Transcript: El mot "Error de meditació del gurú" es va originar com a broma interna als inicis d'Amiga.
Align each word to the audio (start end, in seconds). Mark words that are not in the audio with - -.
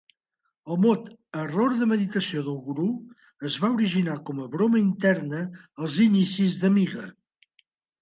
El 0.75 0.77
mot 0.85 1.11
"Error 1.41 1.75
de 1.81 1.89
meditació 1.91 2.41
del 2.49 2.57
gurú" 2.71 2.87
es 3.51 3.59
va 3.67 3.71
originar 3.77 4.19
com 4.31 4.43
a 4.43 4.49
broma 4.59 4.83
interna 4.89 5.47
als 5.67 6.03
inicis 6.11 6.63
d'Amiga. 6.65 7.09